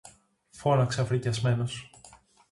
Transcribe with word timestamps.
φώναξα 0.49 1.05
φρικιασμένος 1.05 1.89